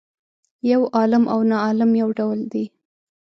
[0.71, 2.65] یو عالم او ناعالم یو ډول دي.